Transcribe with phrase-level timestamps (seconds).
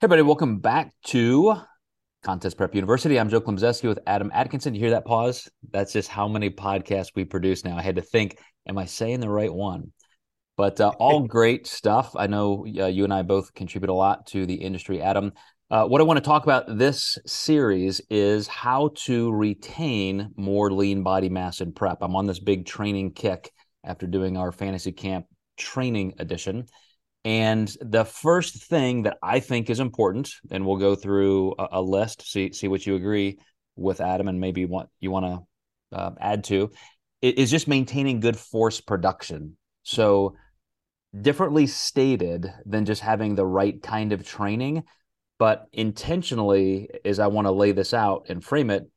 [0.00, 1.56] Hey, everybody, welcome back to
[2.22, 3.18] Contest Prep University.
[3.18, 4.72] I'm Joe Klemczewski with Adam Atkinson.
[4.72, 5.48] You hear that pause?
[5.72, 7.76] That's just how many podcasts we produce now.
[7.76, 9.90] I had to think, am I saying the right one?
[10.56, 12.14] But uh, all great stuff.
[12.14, 15.32] I know uh, you and I both contribute a lot to the industry, Adam.
[15.68, 21.02] Uh, what I want to talk about this series is how to retain more lean
[21.02, 21.98] body mass in prep.
[22.02, 23.50] I'm on this big training kick
[23.82, 25.26] after doing our fantasy camp
[25.56, 26.66] training edition.
[27.24, 31.82] And the first thing that I think is important, and we'll go through a, a
[31.82, 33.38] list, see see what you agree
[33.76, 36.70] with Adam, and maybe what you want to uh, add to,
[37.20, 39.56] is just maintaining good force production.
[39.82, 40.36] So,
[41.18, 44.84] differently stated than just having the right kind of training,
[45.38, 48.88] but intentionally, as I want to lay this out and frame it,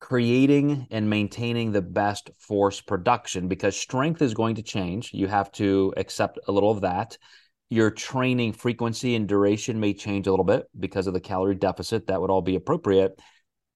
[0.00, 5.12] creating and maintaining the best force production because strength is going to change.
[5.12, 7.18] You have to accept a little of that
[7.70, 12.06] your training frequency and duration may change a little bit because of the calorie deficit.
[12.06, 13.20] That would all be appropriate.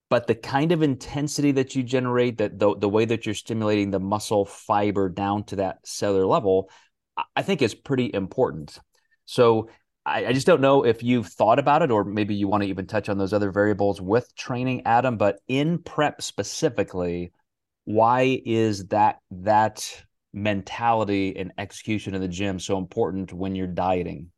[0.09, 3.91] But the kind of intensity that you generate, that the, the way that you're stimulating
[3.91, 6.69] the muscle fiber down to that cellular level,
[7.35, 8.79] I think is pretty important.
[9.25, 9.69] So
[10.05, 12.69] I, I just don't know if you've thought about it, or maybe you want to
[12.69, 15.17] even touch on those other variables with training, Adam.
[15.17, 17.31] But in prep specifically,
[17.85, 20.03] why is that that
[20.33, 24.31] mentality and execution in the gym so important when you're dieting?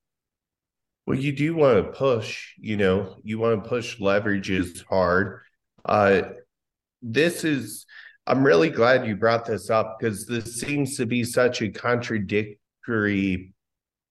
[1.06, 5.42] Well, you do want to push, you know, you want to push leverages hard.
[5.84, 6.24] Uh,
[7.02, 7.86] this is,
[8.26, 13.54] I'm really glad you brought this up because this seems to be such a contradictory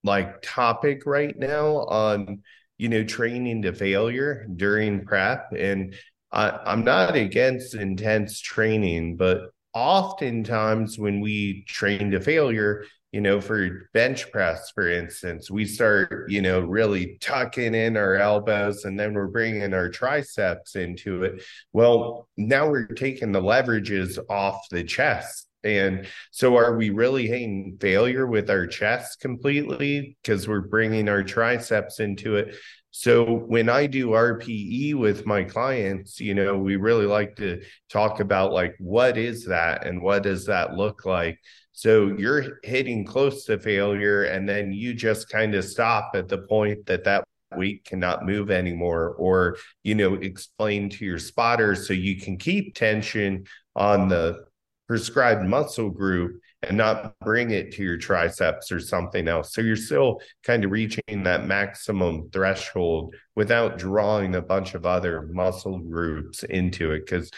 [0.05, 2.43] like topic right now on,
[2.79, 5.53] you know, training to failure during prep.
[5.59, 5.95] And
[6.31, 13.41] I, I'm not against intense training, but oftentimes when we train to failure, you know,
[13.41, 18.99] for bench press, for instance, we start, you know, really tucking in our elbows and
[18.99, 21.45] then we're bringing our triceps into it.
[21.73, 25.49] Well, now we're taking the leverages off the chest.
[25.63, 31.23] And so, are we really hitting failure with our chest completely because we're bringing our
[31.23, 32.57] triceps into it?
[32.97, 37.61] So when I do RPE with my clients, you know, we really like to
[37.91, 41.41] talk about like what is that and what does that look like?
[41.73, 46.39] So you're hitting close to failure and then you just kind of stop at the
[46.39, 47.25] point that that
[47.57, 52.77] weight cannot move anymore or you know explain to your spotters so you can keep
[52.77, 53.45] tension
[53.75, 54.45] on the
[54.87, 59.53] prescribed muscle group and not bring it to your triceps or something else.
[59.53, 65.23] So you're still kind of reaching that maximum threshold without drawing a bunch of other
[65.33, 67.07] muscle groups into it.
[67.07, 67.31] Because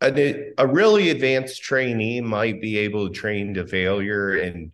[0.00, 4.72] a, a really advanced trainee might be able to train to failure and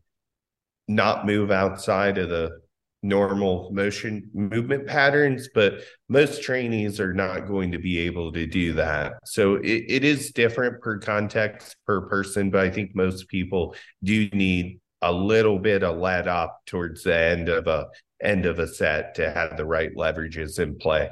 [0.88, 2.61] not move outside of the
[3.02, 8.72] normal motion movement patterns, but most trainees are not going to be able to do
[8.74, 9.14] that.
[9.24, 13.74] So it, it is different per context, per person, but I think most people
[14.04, 17.86] do need a little bit of let up towards the end of a
[18.22, 21.10] end of a set to have the right leverages in play.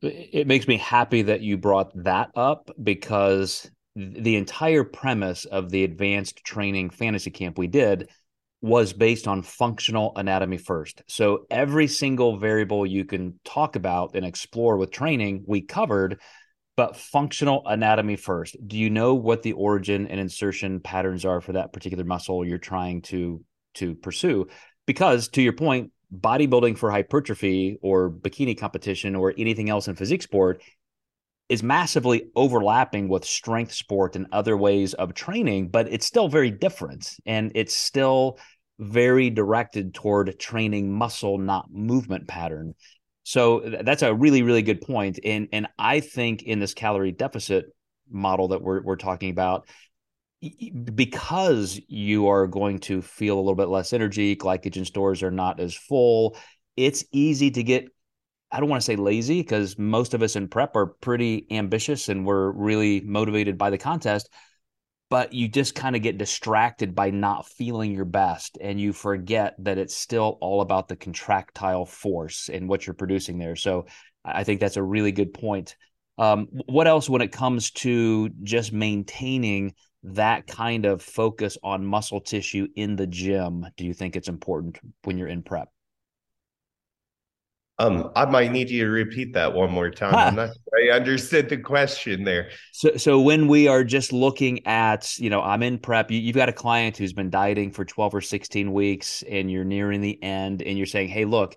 [0.00, 5.84] It makes me happy that you brought that up because the entire premise of the
[5.84, 8.08] advanced training fantasy camp we did
[8.62, 11.02] was based on functional anatomy first.
[11.06, 16.20] So every single variable you can talk about and explore with training, we covered,
[16.76, 18.56] but functional anatomy first.
[18.66, 22.58] Do you know what the origin and insertion patterns are for that particular muscle you're
[22.58, 23.42] trying to
[23.74, 24.48] to pursue?
[24.86, 30.22] Because to your point, bodybuilding for hypertrophy or bikini competition or anything else in physique
[30.22, 30.62] sport
[31.50, 36.50] is massively overlapping with strength sport and other ways of training, but it's still very
[36.50, 37.12] different.
[37.26, 38.38] And it's still
[38.78, 42.74] very directed toward training muscle, not movement pattern.
[43.24, 45.18] So that's a really, really good point.
[45.24, 47.66] And and I think in this calorie deficit
[48.08, 49.68] model that we're we're talking about,
[50.94, 55.58] because you are going to feel a little bit less energy, glycogen stores are not
[55.58, 56.36] as full.
[56.76, 57.88] It's easy to get
[58.52, 62.08] I don't want to say lazy because most of us in prep are pretty ambitious
[62.08, 64.28] and we're really motivated by the contest,
[65.08, 69.54] but you just kind of get distracted by not feeling your best and you forget
[69.58, 73.56] that it's still all about the contractile force and what you're producing there.
[73.56, 73.86] So
[74.24, 75.76] I think that's a really good point.
[76.18, 82.20] Um, what else when it comes to just maintaining that kind of focus on muscle
[82.20, 85.68] tissue in the gym do you think it's important when you're in prep?
[87.80, 90.14] Um, I might need you to repeat that one more time.
[90.14, 92.50] I'm not sure I understood the question there.
[92.72, 96.10] So, so when we are just looking at, you know, I'm in prep.
[96.10, 99.64] You, have got a client who's been dieting for 12 or 16 weeks, and you're
[99.64, 101.56] nearing the end, and you're saying, "Hey, look,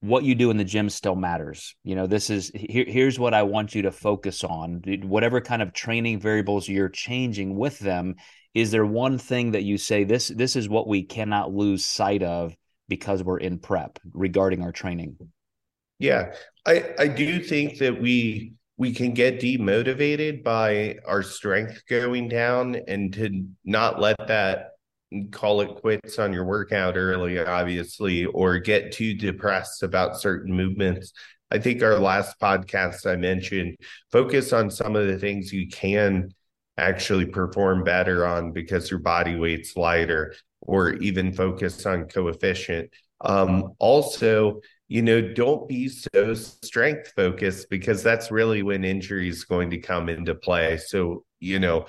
[0.00, 1.74] what you do in the gym still matters.
[1.84, 4.82] You know, this is here, here's what I want you to focus on.
[5.04, 8.16] Whatever kind of training variables you're changing with them,
[8.52, 12.22] is there one thing that you say this this is what we cannot lose sight
[12.22, 12.54] of
[12.90, 15.16] because we're in prep regarding our training?
[15.98, 16.34] Yeah,
[16.66, 22.76] I I do think that we we can get demotivated by our strength going down
[22.88, 24.72] and to not let that
[25.30, 31.12] call it quits on your workout early, obviously, or get too depressed about certain movements.
[31.50, 33.76] I think our last podcast I mentioned
[34.12, 36.30] focus on some of the things you can
[36.78, 40.34] actually perform better on because your body weight's lighter,
[40.70, 42.88] or even focus on coefficient.
[43.22, 49.42] Um, also, you know, don't be so strength focused because that's really when injury is
[49.42, 50.76] going to come into play.
[50.76, 51.86] So, you know,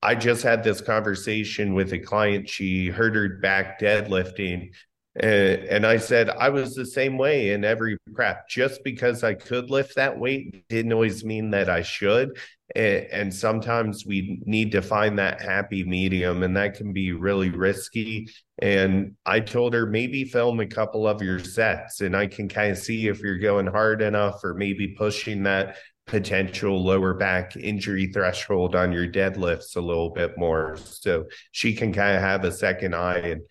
[0.00, 2.48] I just had this conversation with a client.
[2.48, 4.70] She hurt her back deadlifting.
[5.18, 8.48] And, and I said, I was the same way in every prep.
[8.48, 12.38] Just because I could lift that weight didn't always mean that I should.
[12.74, 17.50] And, and sometimes we need to find that happy medium, and that can be really
[17.50, 18.28] risky.
[18.58, 22.72] And I told her, maybe film a couple of your sets, and I can kind
[22.72, 25.76] of see if you're going hard enough or maybe pushing that
[26.06, 30.76] potential lower back injury threshold on your deadlifts a little bit more.
[30.76, 33.42] So she can kind of have a second eye and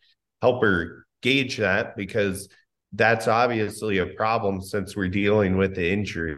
[0.42, 2.48] help her gauge that because
[2.94, 6.38] that's obviously a problem since we're dealing with the injury.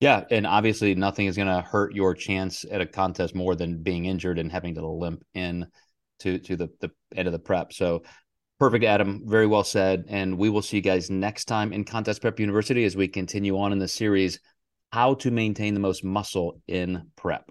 [0.00, 3.82] Yeah, and obviously nothing is going to hurt your chance at a contest more than
[3.82, 5.66] being injured and having to limp in
[6.20, 7.72] to to the the end of the prep.
[7.72, 8.02] So
[8.58, 9.22] perfect, Adam.
[9.26, 10.04] Very well said.
[10.08, 13.58] And we will see you guys next time in Contest Prep University as we continue
[13.58, 14.40] on in the series
[14.92, 17.50] how to maintain the most muscle in prep.